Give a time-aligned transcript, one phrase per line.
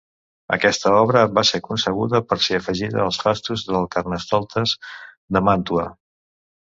[0.55, 4.75] Aquesta obra va ser concebuda per ser afegida als fastos dels carnestoltes
[5.37, 5.85] de Màntua.